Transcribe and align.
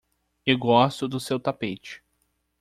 Eu 0.43 0.57
gosto 0.57 1.07
do 1.07 1.19
seu 1.19 1.39
tapete. 1.39 2.03